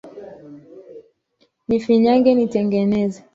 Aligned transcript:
Nifinyange, 1.67 2.29
nitengeneze 2.35 3.19